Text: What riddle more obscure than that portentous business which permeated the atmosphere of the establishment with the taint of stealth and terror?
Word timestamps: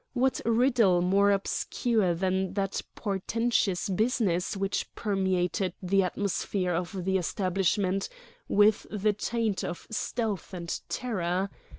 What 0.13 0.41
riddle 0.45 1.03
more 1.03 1.29
obscure 1.31 2.15
than 2.15 2.53
that 2.55 2.81
portentous 2.95 3.87
business 3.87 4.57
which 4.57 4.91
permeated 4.95 5.73
the 5.79 6.01
atmosphere 6.01 6.73
of 6.73 7.05
the 7.05 7.19
establishment 7.19 8.09
with 8.47 8.87
the 8.89 9.13
taint 9.13 9.63
of 9.63 9.85
stealth 9.91 10.55
and 10.55 10.79
terror? 10.89 11.51